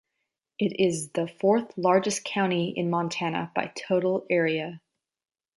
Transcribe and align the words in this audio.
It 0.57 0.79
is 0.79 1.09
the 1.11 1.27
fourth-largest 1.27 2.23
county 2.25 2.69
in 2.71 2.89
Montana 2.89 3.51
by 3.53 3.71
total 3.75 4.25
area. 4.31 4.81